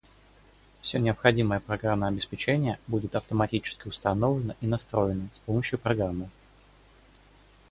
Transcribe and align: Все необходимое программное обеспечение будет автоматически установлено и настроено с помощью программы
Все 0.81 0.97
необходимое 0.97 1.59
программное 1.59 2.07
обеспечение 2.09 2.79
будет 2.87 3.13
автоматически 3.13 3.87
установлено 3.87 4.55
и 4.59 4.65
настроено 4.65 5.29
с 5.31 5.37
помощью 5.37 5.77
программы 5.77 6.27